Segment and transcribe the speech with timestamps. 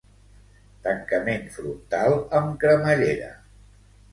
[0.87, 3.29] Tancament frontal amb cremallera.